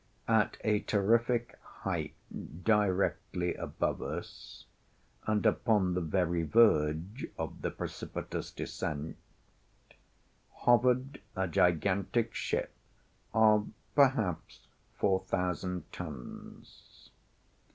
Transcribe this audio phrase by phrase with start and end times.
[0.27, 2.15] At a terrific height
[2.63, 4.65] directly above us,
[5.27, 9.15] and upon the very verge of the precipitous descent,
[10.53, 12.73] hovered a gigantic ship
[13.31, 14.65] of, perhaps,
[14.97, 17.11] four thousand tons.